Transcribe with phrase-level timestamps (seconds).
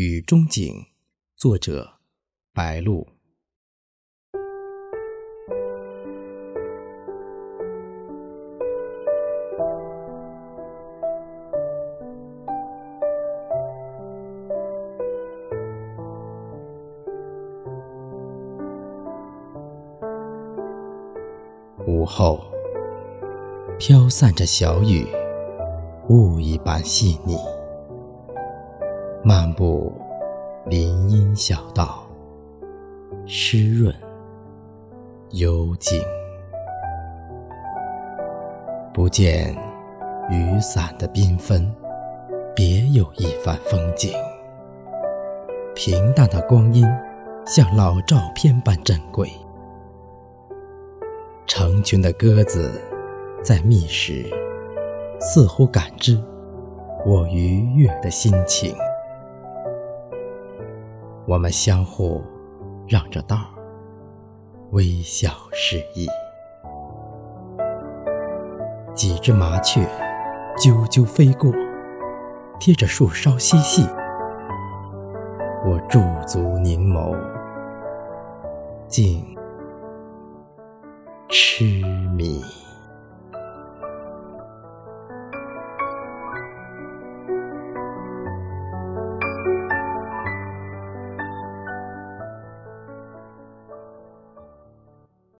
[0.00, 0.86] 雨中景，
[1.34, 1.94] 作者
[2.54, 3.04] 白露。
[21.88, 22.40] 午后，
[23.80, 25.04] 飘散着小雨，
[26.08, 27.36] 雾一般细腻。
[29.28, 29.92] 漫步
[30.64, 32.08] 林荫小道，
[33.26, 33.94] 湿润
[35.32, 36.02] 幽静。
[38.90, 39.54] 不见
[40.30, 41.70] 雨伞的缤纷，
[42.56, 44.14] 别有一番风景。
[45.74, 46.86] 平淡的光阴，
[47.44, 49.30] 像老照片般珍贵。
[51.46, 52.80] 成群的鸽子
[53.42, 54.24] 在觅食，
[55.20, 56.18] 似乎感知
[57.04, 58.74] 我愉悦的心情。
[61.28, 62.24] 我们相互
[62.86, 63.36] 让着道，
[64.70, 66.06] 微笑示意。
[68.94, 69.86] 几只麻雀
[70.56, 71.52] 啾啾飞过，
[72.58, 73.86] 贴着树梢嬉戏。
[75.66, 77.14] 我驻足凝眸，
[78.88, 79.22] 竟
[81.28, 81.64] 痴
[82.16, 82.42] 迷。